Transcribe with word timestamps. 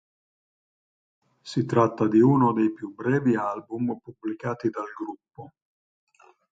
Si 1.43 1.63
tratta 1.63 2.07
di 2.07 2.19
uno 2.21 2.53
dei 2.53 2.73
più 2.73 2.91
brevi 2.95 3.35
album 3.35 3.99
pubblicati 3.99 4.67
dal 4.71 4.89
gruppo. 4.97 5.51